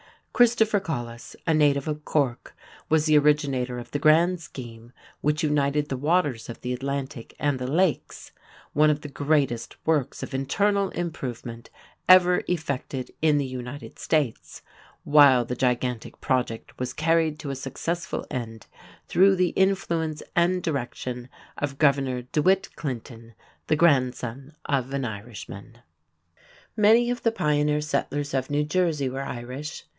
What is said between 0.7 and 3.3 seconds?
Colles, a native of Cork, was the